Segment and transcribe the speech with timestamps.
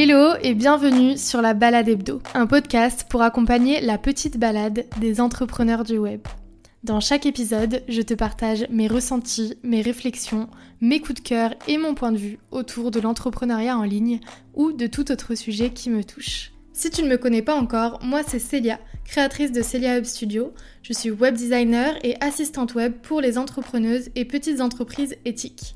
[0.00, 5.20] Hello et bienvenue sur la Balade Hebdo, un podcast pour accompagner la petite balade des
[5.20, 6.20] entrepreneurs du web.
[6.84, 10.48] Dans chaque épisode, je te partage mes ressentis, mes réflexions,
[10.80, 14.20] mes coups de cœur et mon point de vue autour de l'entrepreneuriat en ligne
[14.54, 16.52] ou de tout autre sujet qui me touche.
[16.72, 20.52] Si tu ne me connais pas encore, moi c'est Célia, créatrice de Celia Hub Studio.
[20.82, 25.74] Je suis web designer et assistante web pour les entrepreneuses et petites entreprises éthiques.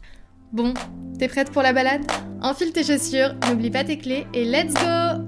[0.52, 0.74] Bon,
[1.18, 2.02] t'es prête pour la balade?
[2.42, 5.24] Enfile tes chaussures, n'oublie pas tes clés et let's go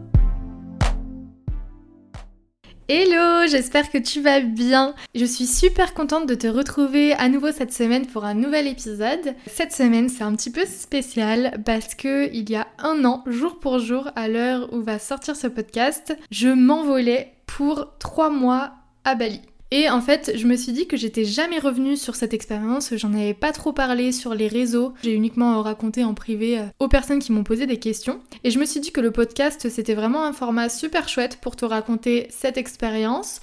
[2.90, 4.94] Hello, j'espère que tu vas bien.
[5.14, 9.34] Je suis super contente de te retrouver à nouveau cette semaine pour un nouvel épisode.
[9.46, 13.60] Cette semaine, c'est un petit peu spécial parce que il y a un an, jour
[13.60, 18.72] pour jour, à l'heure où va sortir ce podcast, je m'envolais pour trois mois
[19.04, 19.40] à Bali.
[19.70, 23.12] Et en fait, je me suis dit que j'étais jamais revenue sur cette expérience, j'en
[23.12, 27.18] avais pas trop parlé sur les réseaux, j'ai uniquement raconté en privé euh, aux personnes
[27.18, 28.20] qui m'ont posé des questions.
[28.44, 31.56] Et je me suis dit que le podcast, c'était vraiment un format super chouette pour
[31.56, 33.40] te raconter cette expérience.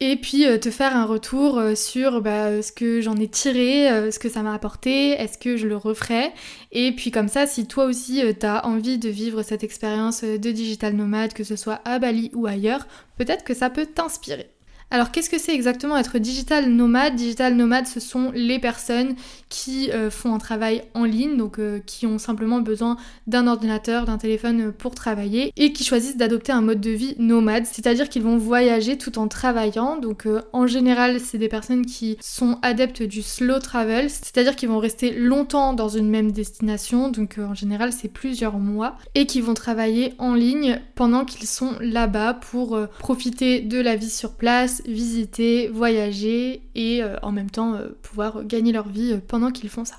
[0.00, 4.10] Et puis euh, te faire un retour euh, sur bah, ce que j'en ai tiré,
[4.10, 6.32] ce que ça m'a apporté, est-ce que je le referai?
[6.72, 10.94] Et puis comme ça, si toi aussi t'as envie de vivre cette expérience de digital
[10.94, 14.48] nomade, que ce soit à Bali ou ailleurs, peut-être que ça peut t'inspirer.
[14.90, 17.14] Alors qu'est-ce que c'est exactement être digital nomade?
[17.14, 19.16] Digital nomade, ce sont les personnes
[19.50, 24.06] qui euh, font un travail en ligne, donc euh, qui ont simplement besoin d'un ordinateur,
[24.06, 28.22] d'un téléphone pour travailler et qui choisissent d'adopter un mode de vie nomade, c'est-à-dire qu'ils
[28.22, 29.98] vont voyager tout en travaillant.
[29.98, 34.70] Donc euh, en général, c'est des personnes qui sont adeptes du slow travel, c'est-à-dire qu'ils
[34.70, 39.42] vont rester longtemps dans une même destination, donc en général c'est plusieurs mois, et qui
[39.42, 44.77] vont travailler en ligne pendant qu'ils sont là-bas pour profiter de la vie sur place
[44.86, 49.68] visiter, voyager et euh, en même temps euh, pouvoir gagner leur vie euh, pendant qu'ils
[49.68, 49.96] font ça.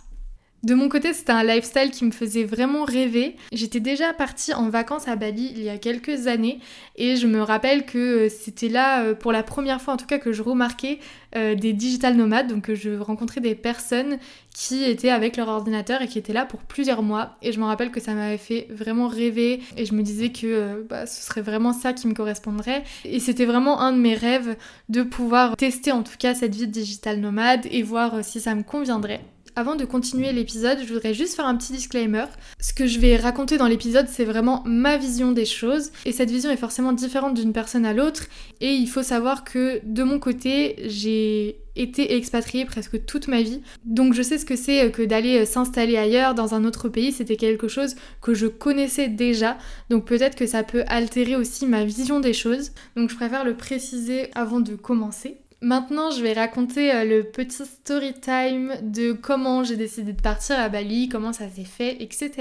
[0.64, 3.36] De mon côté, c'était un lifestyle qui me faisait vraiment rêver.
[3.54, 6.60] J'étais déjà partie en vacances à Bali il y a quelques années
[6.98, 10.34] et je me rappelle que c'était là pour la première fois en tout cas que
[10.34, 11.00] je remarquais
[11.34, 14.18] des digital nomades, donc je rencontrais des personnes
[14.54, 17.38] qui étaient avec leur ordinateur et qui étaient là pour plusieurs mois.
[17.42, 20.86] Et je me rappelle que ça m'avait fait vraiment rêver et je me disais que
[20.90, 22.84] bah, ce serait vraiment ça qui me correspondrait.
[23.06, 24.58] Et c'était vraiment un de mes rêves
[24.90, 28.56] de pouvoir tester en tout cas cette vie de digital nomade et voir si ça
[28.56, 29.22] me conviendrait.
[29.60, 32.24] Avant de continuer l'épisode, je voudrais juste faire un petit disclaimer.
[32.62, 35.92] Ce que je vais raconter dans l'épisode, c'est vraiment ma vision des choses.
[36.06, 38.24] Et cette vision est forcément différente d'une personne à l'autre.
[38.62, 43.62] Et il faut savoir que de mon côté, j'ai été expatriée presque toute ma vie.
[43.84, 47.36] Donc je sais ce que c'est que d'aller s'installer ailleurs dans un autre pays, c'était
[47.36, 49.58] quelque chose que je connaissais déjà.
[49.90, 52.72] Donc peut-être que ça peut altérer aussi ma vision des choses.
[52.96, 55.36] Donc je préfère le préciser avant de commencer.
[55.62, 60.58] Maintenant, je vais raconter euh, le petit story time de comment j'ai décidé de partir
[60.58, 62.32] à Bali, comment ça s'est fait, etc.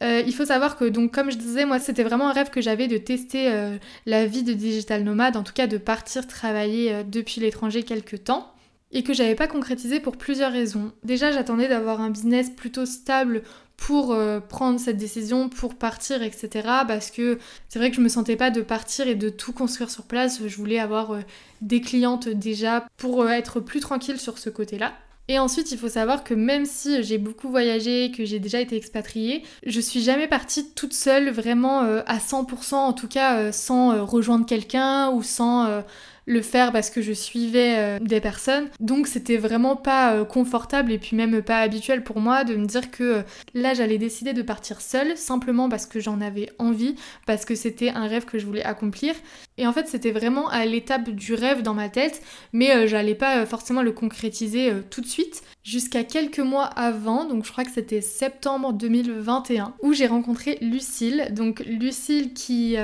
[0.00, 2.60] Euh, il faut savoir que, donc, comme je disais, moi, c'était vraiment un rêve que
[2.60, 7.02] j'avais de tester euh, la vie de digital nomade, en tout cas de partir travailler
[7.04, 8.52] depuis l'étranger quelques temps
[8.92, 10.92] et que j'avais pas concrétisé pour plusieurs raisons.
[11.02, 13.42] Déjà, j'attendais d'avoir un business plutôt stable
[13.86, 16.48] pour euh, prendre cette décision, pour partir, etc.
[16.86, 19.90] Parce que c'est vrai que je me sentais pas de partir et de tout construire
[19.90, 20.40] sur place.
[20.46, 21.20] Je voulais avoir euh,
[21.62, 24.92] des clientes déjà pour euh, être plus tranquille sur ce côté-là.
[25.26, 28.76] Et ensuite, il faut savoir que même si j'ai beaucoup voyagé, que j'ai déjà été
[28.76, 34.44] expatriée, je suis jamais partie toute seule, vraiment à 100%, en tout cas sans rejoindre
[34.44, 35.84] quelqu'un ou sans
[36.26, 38.68] le faire parce que je suivais euh, des personnes.
[38.80, 42.66] Donc c'était vraiment pas euh, confortable et puis même pas habituel pour moi de me
[42.66, 43.22] dire que euh,
[43.54, 46.96] là j'allais décider de partir seule simplement parce que j'en avais envie,
[47.26, 49.14] parce que c'était un rêve que je voulais accomplir.
[49.58, 53.44] Et en fait c'était vraiment à l'étape du rêve dans ma tête, mais j'allais pas
[53.46, 58.00] forcément le concrétiser tout de suite jusqu'à quelques mois avant, donc je crois que c'était
[58.00, 61.28] septembre 2021, où j'ai rencontré Lucille.
[61.32, 62.76] Donc Lucille qui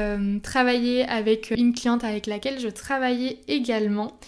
[0.43, 4.19] travaillait avec une cliente avec laquelle je travaillais également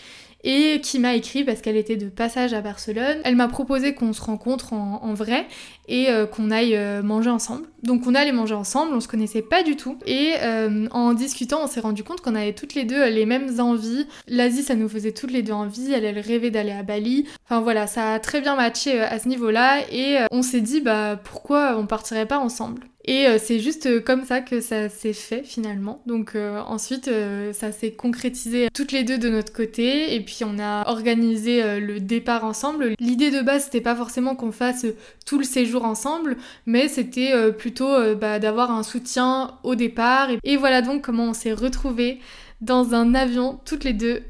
[0.44, 3.18] et qui m'a écrit parce qu'elle était de passage à Barcelone.
[3.24, 5.46] Elle m'a proposé qu'on se rencontre en, vrai
[5.88, 7.66] et euh, qu'on aille euh, manger ensemble.
[7.82, 11.60] Donc on allait manger ensemble, on se connaissait pas du tout et euh, en discutant
[11.65, 14.06] on s'est rendu compte qu'on avait toutes les deux les mêmes envies.
[14.28, 17.26] L'Asie ça nous faisait toutes les deux envie, elle elle rêvait d'aller à Bali.
[17.44, 21.20] Enfin voilà, ça a très bien matché à ce niveau-là et on s'est dit bah
[21.22, 22.90] pourquoi on partirait pas ensemble?
[23.04, 26.02] Et euh, c'est juste euh, comme ça que ça s'est fait finalement.
[26.06, 27.10] Donc euh, ensuite,
[27.52, 30.14] ça s'est concrétisé toutes les deux de notre côté.
[30.14, 32.94] Et puis on a organisé le départ ensemble.
[32.98, 34.86] L'idée de base, c'était pas forcément qu'on fasse
[35.26, 36.36] tout le séjour ensemble,
[36.66, 40.28] mais c'était plutôt bah, d'avoir un soutien au départ.
[40.44, 42.18] Et voilà donc comment on s'est retrouvés
[42.60, 44.22] dans un avion toutes les deux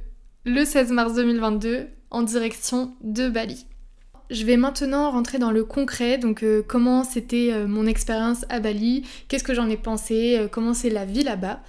[0.45, 3.67] le 16 mars 2022 en direction de Bali.
[4.31, 8.61] Je vais maintenant rentrer dans le concret, donc euh, comment c'était euh, mon expérience à
[8.61, 11.61] Bali, qu'est-ce que j'en ai pensé, euh, comment c'est la vie là-bas?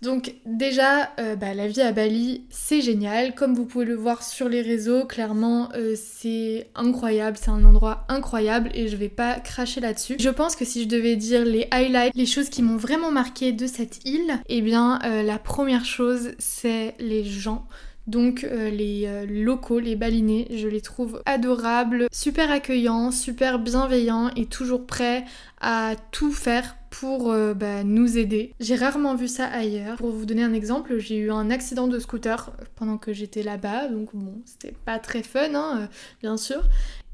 [0.00, 3.34] Donc déjà, bah, la vie à Bali, c'est génial.
[3.34, 8.70] Comme vous pouvez le voir sur les réseaux, clairement, c'est incroyable, c'est un endroit incroyable
[8.74, 10.16] et je vais pas cracher là-dessus.
[10.20, 13.52] Je pense que si je devais dire les highlights, les choses qui m'ont vraiment marqué
[13.52, 17.66] de cette île, eh bien, la première chose, c'est les gens.
[18.06, 24.30] Donc euh, les euh, locaux, les balinés, je les trouve adorables, super accueillants, super bienveillants
[24.36, 25.24] et toujours prêts
[25.60, 28.52] à tout faire pour euh, bah, nous aider.
[28.60, 29.96] J'ai rarement vu ça ailleurs.
[29.96, 33.88] Pour vous donner un exemple, j'ai eu un accident de scooter pendant que j'étais là-bas,
[33.88, 35.88] donc bon, c'était pas très fun, hein,
[36.20, 36.62] bien sûr.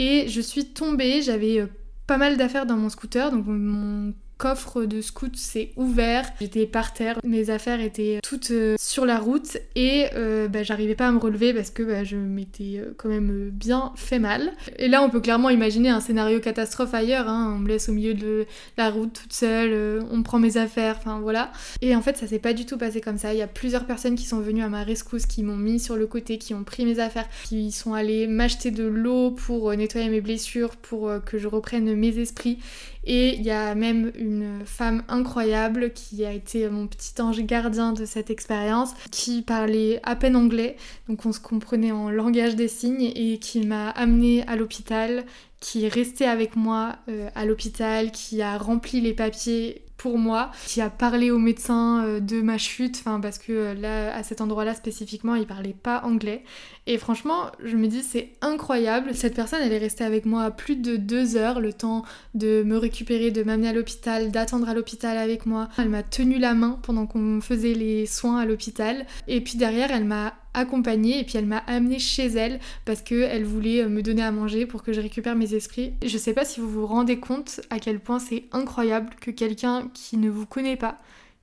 [0.01, 1.67] Et je suis tombée, j'avais
[2.09, 6.25] pas mal d'affaires dans mon scooter, donc mon coffre de scout s'est ouvert.
[6.41, 10.95] J'étais par terre, mes affaires étaient toutes euh, sur la route et euh, bah, j'arrivais
[10.95, 14.53] pas à me relever parce que bah, je m'étais euh, quand même bien fait mal.
[14.79, 17.29] Et là, on peut clairement imaginer un scénario catastrophe ailleurs.
[17.29, 17.53] Hein.
[17.55, 18.47] On me laisse au milieu de
[18.79, 21.53] la route toute seule, on prend mes affaires, enfin voilà.
[21.83, 23.35] Et en fait, ça s'est pas du tout passé comme ça.
[23.35, 25.97] Il y a plusieurs personnes qui sont venues à ma rescousse, qui m'ont mis sur
[25.97, 30.09] le côté, qui ont pris mes affaires, qui sont allées m'acheter de l'eau pour nettoyer
[30.09, 32.59] mes blessures, pour que je reprenne mes esprits.
[33.05, 34.30] Et il y a même une
[34.65, 40.17] femme incroyable qui a été mon petit ange gardien de cette expérience, qui parlait à
[40.17, 40.77] peine anglais,
[41.09, 45.25] donc on se comprenait en langage des signes, et qui m'a amenée à l'hôpital,
[45.61, 50.51] qui est restée avec moi euh, à l'hôpital, qui a rempli les papiers pour moi,
[50.67, 54.23] qui a parlé au médecin euh, de ma chute, enfin parce que euh, là, à
[54.23, 56.43] cet endroit-là spécifiquement, il parlait pas anglais.
[56.87, 59.15] Et franchement, je me dis c'est incroyable.
[59.15, 62.03] Cette personne, elle est restée avec moi plus de deux heures, le temps
[62.33, 65.69] de me récupérer, de m'amener à l'hôpital, d'attendre à l'hôpital avec moi.
[65.77, 69.05] Elle m'a tenu la main pendant qu'on faisait les soins à l'hôpital.
[69.29, 73.45] Et puis derrière, elle m'a accompagnée et puis elle m'a amenée chez elle parce qu'elle
[73.45, 75.95] voulait euh, me donner à manger pour que je récupère mes esprits.
[76.05, 79.91] Je sais pas si vous vous rendez compte à quel point c'est incroyable que quelqu'un
[79.95, 80.99] qui ne vous connaît pas,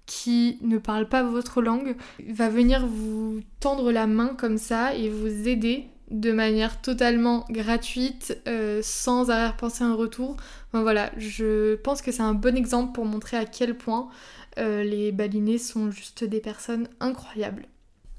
[0.05, 1.95] qui ne parle pas votre langue,
[2.29, 8.39] va venir vous tendre la main comme ça et vous aider de manière totalement gratuite,
[8.47, 10.37] euh, sans arrière-pensée un retour.
[10.71, 14.09] voilà, je pense que c'est un bon exemple pour montrer à quel point
[14.57, 17.67] euh, les balinés sont juste des personnes incroyables.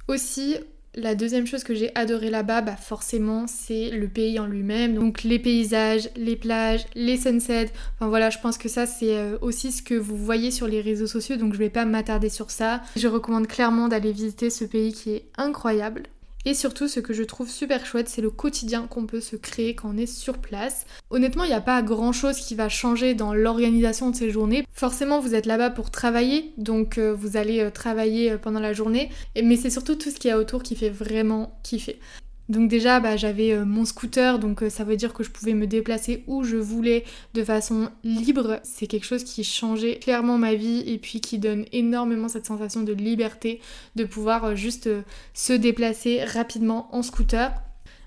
[0.06, 0.56] Aussi,
[0.98, 4.94] la deuxième chose que j'ai adoré là-bas, bah forcément, c'est le pays en lui-même.
[4.94, 7.70] Donc les paysages, les plages, les sunsets.
[7.94, 10.80] Enfin voilà, je pense que ça c'est euh, aussi ce que vous voyez sur les
[10.80, 12.82] réseaux sociaux, donc je vais pas m'attarder sur ça.
[12.96, 16.02] Je recommande clairement d'aller visiter ce pays qui est incroyable.
[16.44, 19.74] Et surtout, ce que je trouve super chouette, c'est le quotidien qu'on peut se créer
[19.74, 20.86] quand on est sur place.
[21.10, 24.64] Honnêtement, il n'y a pas grand chose qui va changer dans l'organisation de ces journées.
[24.72, 28.72] Forcément, vous êtes là-bas pour travailler, donc euh, vous allez euh, travailler euh, pendant la
[28.72, 29.10] journée.
[29.42, 31.98] Mais c'est surtout tout ce qu'il y a autour qui fait vraiment kiffer.
[32.48, 35.52] Donc déjà, bah, j'avais euh, mon scooter, donc euh, ça veut dire que je pouvais
[35.52, 37.04] me déplacer où je voulais
[37.34, 38.60] de façon libre.
[38.62, 42.82] C'est quelque chose qui changeait clairement ma vie et puis qui donne énormément cette sensation
[42.82, 43.60] de liberté,
[43.96, 44.88] de pouvoir euh, juste
[45.34, 47.52] se déplacer rapidement en scooter.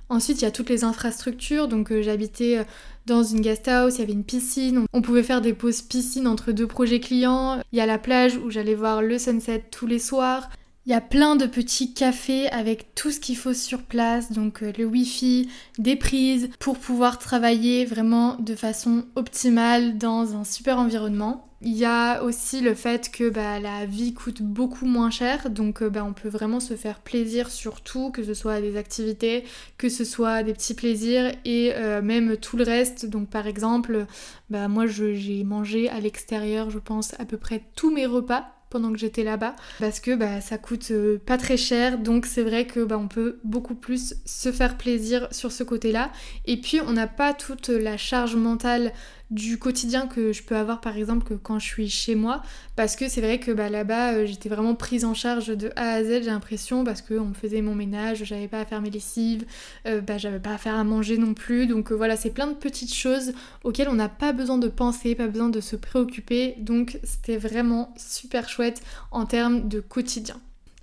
[0.10, 2.66] Ensuite, il y a toutes les infrastructures, donc j'habitais
[3.06, 6.28] dans une guest house, il y avait une piscine, on pouvait faire des pauses piscine
[6.28, 9.88] entre deux projets clients, il y a la plage où j'allais voir le sunset tous
[9.88, 10.50] les soirs,
[10.86, 14.64] il y a plein de petits cafés avec tout ce qu'il faut sur place, donc
[14.64, 15.48] euh, le wifi,
[15.78, 21.48] des prises pour pouvoir travailler vraiment de façon optimale dans un super environnement.
[21.62, 25.84] Il y a aussi le fait que bah, la vie coûte beaucoup moins cher, donc
[25.84, 29.44] euh, bah, on peut vraiment se faire plaisir sur tout, que ce soit des activités,
[29.78, 33.06] que ce soit des petits plaisirs et euh, même tout le reste.
[33.06, 34.08] Donc par exemple,
[34.50, 38.92] bah, moi j'ai mangé à l'extérieur, je pense, à peu près tous mes repas pendant
[38.92, 42.00] que j'étais là-bas parce que bah, ça coûte euh, pas très cher.
[42.00, 46.12] Donc c'est vrai que bah, on peut beaucoup plus se faire plaisir sur ce côté-là.
[46.46, 48.94] Et puis on n'a pas toute la charge mentale
[49.32, 52.44] du quotidien que je peux avoir par exemple quand je suis chez moi.
[52.76, 55.94] Parce que c'est vrai que bah, là-bas euh, j'étais vraiment prise en charge de A
[55.94, 58.90] à Z j'ai l'impression parce qu'on me faisait mon ménage, j'avais pas à faire mes
[58.90, 59.46] lessives,
[59.88, 61.66] euh, bah, j'avais pas à faire à manger non plus.
[61.66, 63.32] Donc euh, voilà c'est plein de petites choses
[63.64, 66.56] auxquelles on n'a pas besoin de penser, pas besoin de se préoccuper.
[66.60, 70.36] Donc c'était vraiment super chouette en termes de quotidien.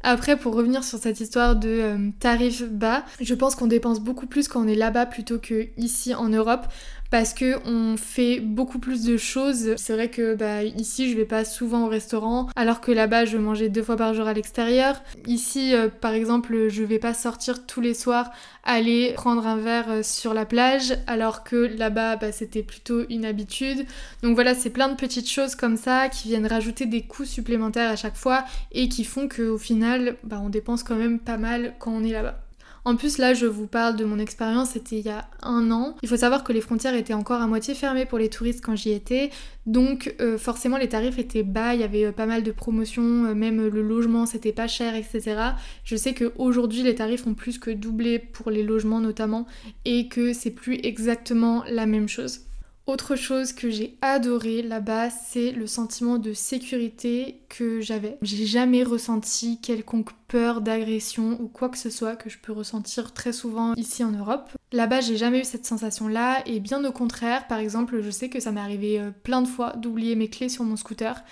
[0.04, 4.46] Après, pour revenir sur cette histoire de tarifs bas, je pense qu'on dépense beaucoup plus
[4.46, 6.66] quand on est là-bas plutôt que ici en Europe
[7.10, 9.74] parce que on fait beaucoup plus de choses.
[9.76, 13.38] C'est vrai que bah, ici je vais pas souvent au restaurant, alors que là-bas je
[13.38, 15.02] mangeais deux fois par jour à l'extérieur.
[15.26, 18.30] Ici, euh, par exemple, je vais pas sortir tous les soirs
[18.64, 23.24] aller prendre un verre euh, sur la plage, alors que là-bas bah, c'était plutôt une
[23.24, 23.86] habitude.
[24.22, 27.90] Donc voilà, c'est plein de petites choses comme ça qui viennent rajouter des coûts supplémentaires
[27.90, 31.74] à chaque fois et qui font qu'au final, bah, on dépense quand même pas mal
[31.78, 32.47] quand on est là-bas.
[32.84, 35.96] En plus, là, je vous parle de mon expérience, c'était il y a un an.
[36.02, 38.76] Il faut savoir que les frontières étaient encore à moitié fermées pour les touristes quand
[38.76, 39.30] j'y étais.
[39.66, 41.74] Donc, euh, forcément, les tarifs étaient bas.
[41.74, 44.94] Il y avait euh, pas mal de promotions, euh, même le logement, c'était pas cher,
[44.94, 45.36] etc.
[45.84, 49.46] Je sais qu'aujourd'hui, les tarifs ont plus que doublé pour les logements notamment
[49.84, 52.47] et que c'est plus exactement la même chose.
[52.88, 58.16] Autre chose que j'ai adoré là-bas, c'est le sentiment de sécurité que j'avais.
[58.22, 63.12] J'ai jamais ressenti quelconque peur d'agression ou quoi que ce soit que je peux ressentir
[63.12, 64.48] très souvent ici en Europe.
[64.72, 68.40] Là-bas, j'ai jamais eu cette sensation-là et bien au contraire, par exemple, je sais que
[68.40, 71.22] ça m'est arrivé euh, plein de fois d'oublier mes clés sur mon scooter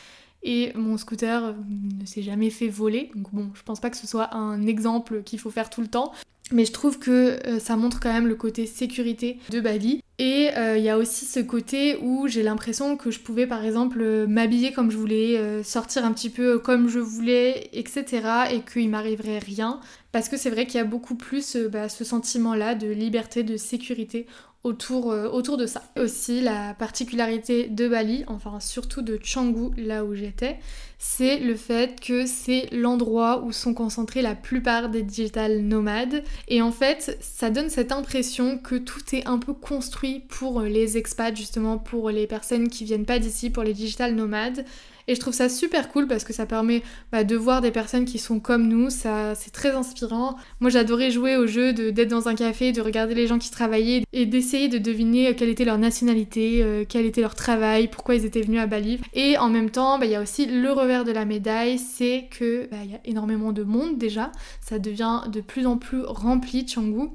[0.43, 1.53] et mon scooter euh,
[1.99, 3.11] ne s'est jamais fait voler.
[3.15, 5.89] Donc bon, je pense pas que ce soit un exemple qu'il faut faire tout le
[5.89, 6.13] temps.
[6.53, 10.03] Mais je trouve que euh, ça montre quand même le côté sécurité de Bali.
[10.18, 14.26] Et il y a aussi ce côté où j'ai l'impression que je pouvais par exemple
[14.26, 18.23] m'habiller comme je voulais, sortir un petit peu comme je voulais, etc.
[18.50, 19.78] Et qu'il m'arriverait rien.
[20.12, 23.58] Parce que c'est vrai qu'il y a beaucoup plus bah, ce sentiment-là de liberté, de
[23.58, 24.26] sécurité
[24.66, 25.82] autour, euh, autour de ça.
[25.96, 30.58] Aussi, la particularité de Bali, enfin surtout de Canggu, là où j'étais,
[30.99, 36.23] c'est le fait que c'est l'endroit où sont concentrés la plupart des digital nomades.
[36.49, 40.97] Et en fait, ça donne cette impression que tout est un peu construit pour les
[40.97, 44.65] expats, justement pour les personnes qui viennent pas d'ici, pour les digital nomades.
[45.09, 48.05] Et je trouve ça super cool parce que ça permet bah, de voir des personnes
[48.05, 50.37] qui sont comme nous, ça c'est très inspirant.
[50.61, 54.03] Moi j'adorais jouer au jeu d'être dans un café, de regarder les gens qui travaillaient
[54.12, 58.25] et d'essayer de deviner quelle était leur nationalité, euh, quel était leur travail, pourquoi ils
[58.25, 58.99] étaient venus à Bali.
[59.15, 62.69] Et en même temps, bah, il y a aussi le de la médaille, c'est que
[62.71, 66.64] bah, il y a énormément de monde déjà, ça devient de plus en plus rempli
[66.64, 67.11] Canggu.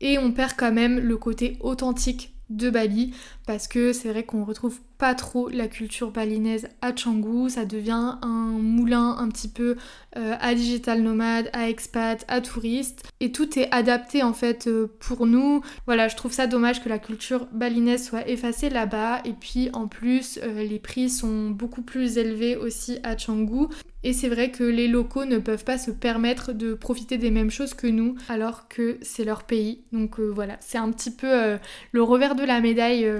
[0.00, 3.14] Et on perd quand même le côté authentique de Bali
[3.46, 8.16] parce que c'est vrai qu'on retrouve pas trop la culture balinaise à Canggu, ça devient
[8.22, 9.76] un moulin un petit peu
[10.16, 14.86] euh, à digital nomade, à expat, à touriste et tout est adapté en fait euh,
[15.00, 15.60] pour nous.
[15.84, 19.88] Voilà, je trouve ça dommage que la culture balinaise soit effacée là-bas et puis en
[19.88, 23.66] plus euh, les prix sont beaucoup plus élevés aussi à Canggu
[24.02, 27.50] et c'est vrai que les locaux ne peuvent pas se permettre de profiter des mêmes
[27.50, 29.82] choses que nous alors que c'est leur pays.
[29.92, 31.58] Donc voilà, c'est un petit peu
[31.90, 33.10] le revers de la médaille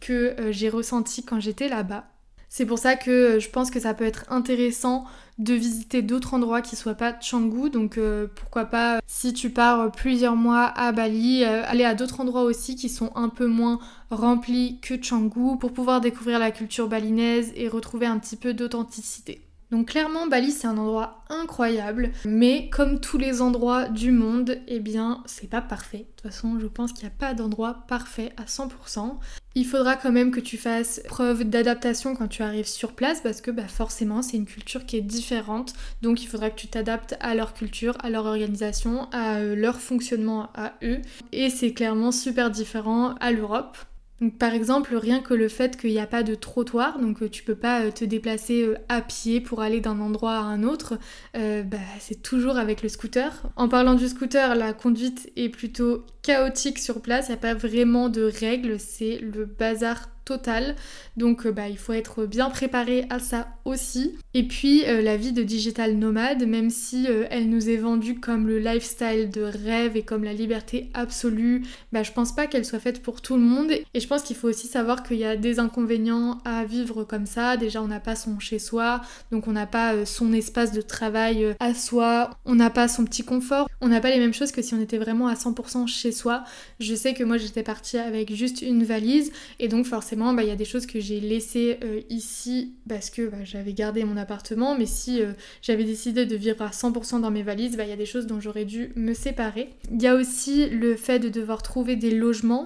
[0.00, 2.06] que j'ai ressenti quand j'étais là-bas.
[2.48, 5.04] C'est pour ça que euh, je pense que ça peut être intéressant
[5.38, 7.68] de visiter d'autres endroits qui soient pas Canggu.
[7.70, 12.44] Donc euh, pourquoi pas si tu pars plusieurs mois à Bali, aller à d'autres endroits
[12.44, 13.78] aussi qui sont un peu moins
[14.10, 19.45] remplis que Canggu pour pouvoir découvrir la culture balinaise et retrouver un petit peu d'authenticité.
[19.70, 24.78] Donc clairement Bali c'est un endroit incroyable, mais comme tous les endroits du monde, eh
[24.78, 25.98] bien c'est pas parfait.
[25.98, 29.18] De toute façon je pense qu'il n'y a pas d'endroit parfait à 100%.
[29.56, 33.40] Il faudra quand même que tu fasses preuve d'adaptation quand tu arrives sur place parce
[33.40, 35.72] que bah, forcément c'est une culture qui est différente.
[36.02, 39.80] Donc il faudra que tu t'adaptes à leur culture, à leur organisation, à euh, leur
[39.80, 41.00] fonctionnement à eux.
[41.32, 43.76] Et c'est clairement super différent à l'Europe.
[44.20, 47.28] Donc, par exemple, rien que le fait qu'il n'y a pas de trottoir, donc euh,
[47.28, 50.62] tu peux pas euh, te déplacer euh, à pied pour aller d'un endroit à un
[50.62, 50.98] autre,
[51.34, 53.42] bah, c'est toujours avec le scooter.
[53.56, 57.54] En parlant du scooter, la conduite est plutôt chaotique sur place, il n'y a pas
[57.54, 60.76] vraiment de règles, c'est le bazar total.
[61.16, 64.16] Donc bah, il faut être bien préparé à ça aussi.
[64.34, 68.58] Et puis la vie de digital nomade, même si elle nous est vendue comme le
[68.58, 73.02] lifestyle de rêve et comme la liberté absolue, bah, je pense pas qu'elle soit faite
[73.02, 73.70] pour tout le monde.
[73.94, 77.26] Et je pense qu'il faut aussi savoir qu'il y a des inconvénients à vivre comme
[77.26, 77.56] ça.
[77.56, 81.44] Déjà, on n'a pas son chez-soi, donc on n'a pas euh, son espace de travail
[81.44, 83.68] euh, à soi, on n'a pas son petit confort.
[83.80, 86.44] On n'a pas les mêmes choses que si on était vraiment à 100% chez soi.
[86.80, 90.48] Je sais que moi, j'étais partie avec juste une valise, et donc forcément, bah, il
[90.48, 94.16] y a des choses que j'ai laissées euh, ici parce que bah, j'avais gardé mon
[94.16, 95.20] appartement, mais si
[95.62, 98.26] j'avais décidé de vivre à 100% dans mes valises, bah, il y a des choses
[98.26, 99.70] dont j'aurais dû me séparer.
[99.92, 102.64] Il y a aussi le fait de devoir trouver des logements.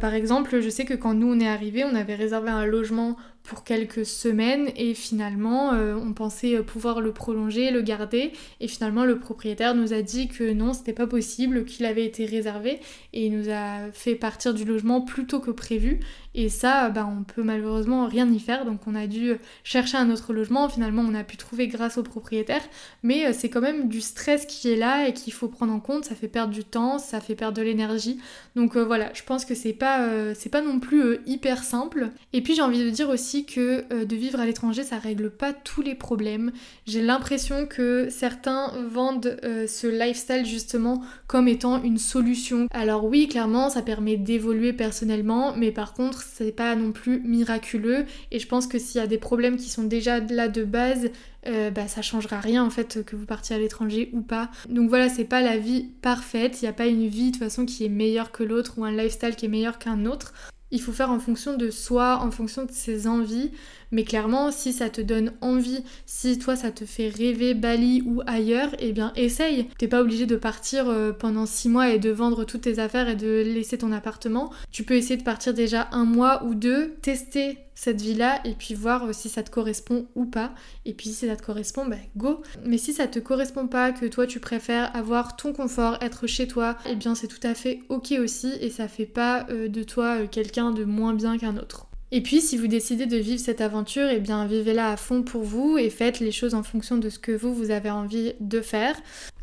[0.00, 3.16] par exemple, je sais que quand nous on est arrivé, on avait réservé un logement
[3.46, 8.32] pour quelques semaines et finalement euh, on pensait pouvoir le prolonger, le garder.
[8.60, 12.26] Et finalement le propriétaire nous a dit que non c'était pas possible, qu'il avait été
[12.26, 12.80] réservé
[13.12, 16.00] et il nous a fait partir du logement plus tôt que prévu.
[16.34, 18.66] Et ça bah, on peut malheureusement rien y faire.
[18.66, 22.02] Donc on a dû chercher un autre logement, finalement on a pu trouver grâce au
[22.02, 22.62] propriétaire.
[23.04, 25.80] Mais euh, c'est quand même du stress qui est là et qu'il faut prendre en
[25.80, 28.18] compte, ça fait perdre du temps, ça fait perdre de l'énergie.
[28.56, 32.10] Donc euh, voilà je pense que c'est pas, c'est pas non plus hyper simple.
[32.32, 35.30] Et puis j'ai envie de dire aussi que euh, de vivre à l'étranger, ça règle
[35.30, 36.52] pas tous les problèmes.
[36.86, 42.68] J'ai l'impression que certains vendent euh, ce lifestyle justement comme étant une solution.
[42.70, 48.04] Alors oui, clairement, ça permet d'évoluer personnellement, mais par contre, c'est pas non plus miraculeux.
[48.30, 51.10] Et je pense que s'il y a des problèmes qui sont déjà là de base,
[51.46, 54.50] euh, bah, ça changera rien en fait que vous partiez à l'étranger ou pas.
[54.68, 57.44] Donc voilà, c'est pas la vie parfaite, il n'y a pas une vie de toute
[57.44, 60.32] façon qui est meilleure que l'autre ou un lifestyle qui est meilleur qu'un autre.
[60.70, 63.52] Il faut faire en fonction de soi, en fonction de ses envies.
[63.92, 68.22] Mais clairement, si ça te donne envie, si toi ça te fait rêver Bali ou
[68.26, 69.68] ailleurs, eh bien essaye.
[69.78, 73.08] T'es pas obligé de partir euh, pendant 6 mois et de vendre toutes tes affaires
[73.08, 74.50] et de laisser ton appartement.
[74.70, 78.74] Tu peux essayer de partir déjà un mois ou deux, tester cette vie-là et puis
[78.74, 80.52] voir euh, si ça te correspond ou pas.
[80.84, 82.42] Et puis si ça te correspond, bah go.
[82.64, 86.48] Mais si ça te correspond pas, que toi tu préfères avoir ton confort, être chez
[86.48, 89.82] toi, eh bien c'est tout à fait ok aussi et ça fait pas euh, de
[89.82, 91.85] toi quelqu'un de moins bien qu'un autre.
[92.12, 95.42] Et puis si vous décidez de vivre cette aventure, eh bien vivez-la à fond pour
[95.42, 98.60] vous et faites les choses en fonction de ce que vous, vous avez envie de
[98.60, 98.94] faire.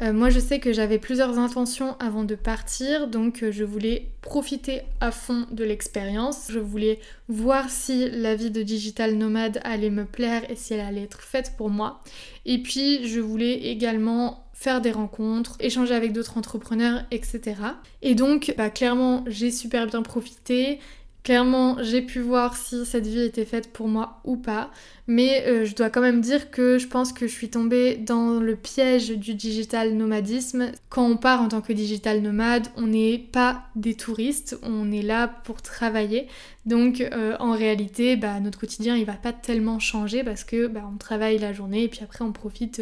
[0.01, 4.07] Euh, moi je sais que j'avais plusieurs intentions avant de partir, donc euh, je voulais
[4.21, 6.47] profiter à fond de l'expérience.
[6.49, 10.79] Je voulais voir si la vie de digital nomade allait me plaire et si elle
[10.79, 11.99] allait être faite pour moi.
[12.45, 17.55] Et puis je voulais également faire des rencontres, échanger avec d'autres entrepreneurs, etc.
[18.01, 20.79] Et donc, bah, clairement, j'ai super bien profité.
[21.23, 24.71] Clairement, j'ai pu voir si cette vie était faite pour moi ou pas,
[25.07, 28.41] mais euh, je dois quand même dire que je pense que je suis tombée dans
[28.41, 30.73] le piège du digital nomadisme.
[30.89, 35.01] Quand on part en tant que digital nomade, on n'est pas des touristes, on est
[35.01, 36.27] là pour travailler.
[36.65, 40.89] Donc euh, en réalité, bah, notre quotidien il va pas tellement changer parce que bah,
[40.93, 42.81] on travaille la journée et puis après on profite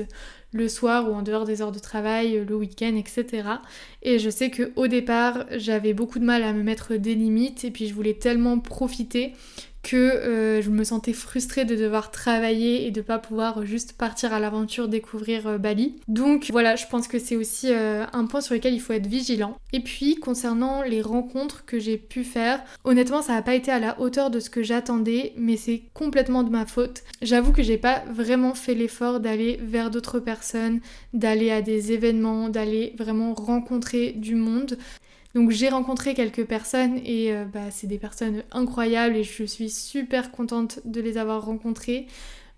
[0.54, 3.44] le soir ou en dehors des heures de travail, le week-end, etc.
[4.04, 7.64] Et je sais que au départ, j'avais beaucoup de mal à me mettre des limites
[7.64, 9.34] et puis je voulais tellement profiter
[9.84, 14.34] que euh, je me sentais frustrée de devoir travailler et de pas pouvoir juste partir
[14.34, 15.96] à l'aventure découvrir euh, Bali.
[16.08, 19.08] Donc voilà, je pense que c'est aussi euh, un point sur lequel il faut être
[19.08, 19.58] vigilant.
[19.74, 23.80] Et puis concernant les rencontres que j'ai pu faire, honnêtement ça n'a pas été à
[23.80, 27.04] la hauteur de ce que j'attendais, mais c'est complètement de ma faute.
[27.22, 30.80] J'avoue que j'ai pas vraiment fait l'effort d'aller vers d'autres personnes,
[31.14, 34.78] d'aller à des événements, d'aller vraiment rencontrer du monde.
[35.34, 39.70] Donc j'ai rencontré quelques personnes et euh, bah, c'est des personnes incroyables et je suis
[39.70, 42.08] super contente de les avoir rencontrées.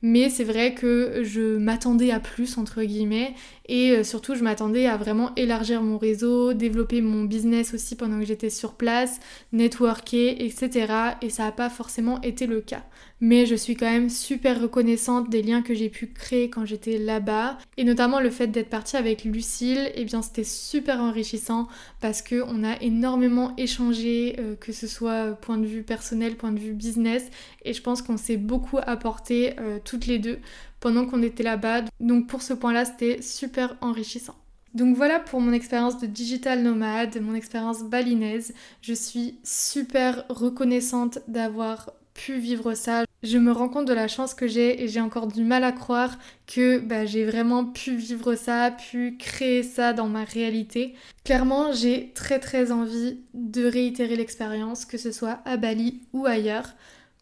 [0.06, 3.36] Mais c'est vrai que je m'attendais à plus, entre guillemets,
[3.70, 8.20] et euh, surtout je m'attendais à vraiment élargir mon réseau, développer mon business aussi pendant
[8.20, 9.22] que j'étais sur place,
[9.54, 11.16] networker, etc.
[11.22, 12.84] Et ça n'a pas forcément été le cas
[13.24, 16.98] mais je suis quand même super reconnaissante des liens que j'ai pu créer quand j'étais
[16.98, 21.70] là-bas et notamment le fait d'être partie avec Lucille, et eh bien c'était super enrichissant
[22.02, 26.52] parce que on a énormément échangé euh, que ce soit point de vue personnel, point
[26.52, 27.24] de vue business
[27.64, 30.40] et je pense qu'on s'est beaucoup apporté euh, toutes les deux
[30.82, 31.84] pendant qu'on était là-bas.
[32.02, 34.36] Donc pour ce point-là, c'était super enrichissant.
[34.74, 38.54] Donc voilà pour mon expérience de digital nomade, mon expérience balinaise.
[38.82, 43.06] Je suis super reconnaissante d'avoir pu vivre ça.
[43.24, 45.72] Je me rends compte de la chance que j'ai et j'ai encore du mal à
[45.72, 50.94] croire que bah, j'ai vraiment pu vivre ça, pu créer ça dans ma réalité.
[51.24, 56.74] Clairement, j'ai très très envie de réitérer l'expérience, que ce soit à Bali ou ailleurs.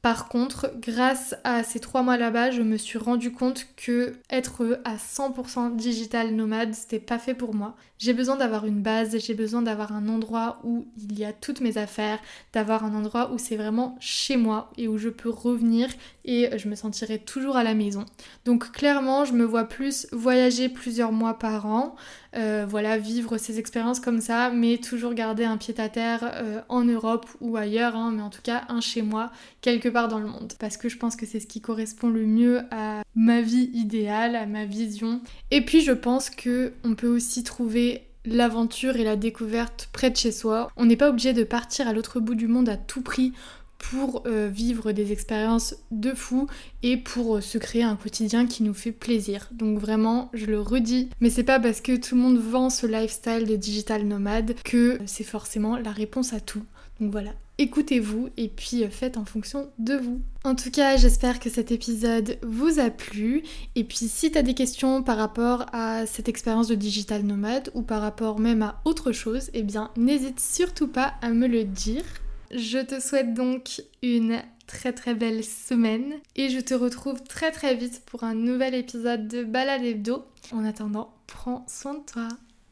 [0.01, 4.81] Par contre, grâce à ces trois mois là-bas, je me suis rendu compte que être
[4.83, 7.75] à 100% digital nomade, c'était pas fait pour moi.
[7.99, 11.61] J'ai besoin d'avoir une base, j'ai besoin d'avoir un endroit où il y a toutes
[11.61, 12.17] mes affaires,
[12.51, 15.87] d'avoir un endroit où c'est vraiment chez moi et où je peux revenir
[16.25, 18.05] et je me sentirai toujours à la maison.
[18.43, 21.95] Donc clairement, je me vois plus voyager plusieurs mois par an,
[22.35, 26.61] euh, voilà, vivre ces expériences comme ça, mais toujours garder un pied à terre euh,
[26.69, 30.27] en Europe ou ailleurs, hein, mais en tout cas un chez moi, quelque dans le
[30.27, 30.53] monde.
[30.59, 34.35] Parce que je pense que c'est ce qui correspond le mieux à ma vie idéale,
[34.35, 35.21] à ma vision.
[35.51, 40.17] Et puis je pense que on peut aussi trouver l'aventure et la découverte près de
[40.17, 40.71] chez soi.
[40.77, 43.33] On n'est pas obligé de partir à l'autre bout du monde à tout prix
[43.79, 46.47] pour euh, vivre des expériences de fou
[46.83, 49.49] et pour euh, se créer un quotidien qui nous fait plaisir.
[49.51, 52.85] Donc vraiment, je le redis, mais c'est pas parce que tout le monde vend ce
[52.85, 56.63] lifestyle de digital nomade que c'est forcément la réponse à tout.
[56.99, 60.21] Donc voilà, écoutez-vous et puis euh, faites en fonction de vous.
[60.43, 63.43] En tout cas, j'espère que cet épisode vous a plu.
[63.75, 67.83] Et puis si t'as des questions par rapport à cette expérience de digital nomade ou
[67.83, 72.03] par rapport même à autre chose, eh bien n'hésite surtout pas à me le dire.
[72.53, 77.75] Je te souhaite donc une très très belle semaine et je te retrouve très très
[77.75, 80.25] vite pour un nouvel épisode de Balade Hebdo.
[80.51, 82.27] En attendant, prends soin de toi.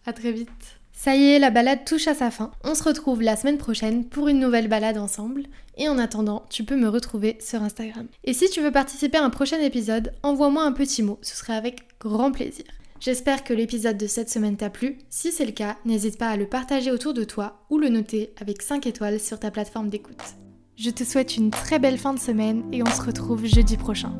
[0.05, 0.78] À très vite.
[1.01, 2.51] Ça y est, la balade touche à sa fin.
[2.65, 5.43] On se retrouve la semaine prochaine pour une nouvelle balade ensemble.
[5.77, 8.07] Et en attendant, tu peux me retrouver sur Instagram.
[8.25, 11.55] Et si tu veux participer à un prochain épisode, envoie-moi un petit mot, ce serait
[11.55, 12.65] avec grand plaisir.
[12.99, 14.97] J'espère que l'épisode de cette semaine t'a plu.
[15.09, 18.33] Si c'est le cas, n'hésite pas à le partager autour de toi ou le noter
[18.41, 20.35] avec 5 étoiles sur ta plateforme d'écoute.
[20.75, 24.17] Je te souhaite une très belle fin de semaine et on se retrouve jeudi prochain.